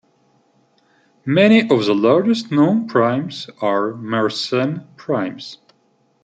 [1.27, 5.59] Many of the largest known primes are Mersenne primes.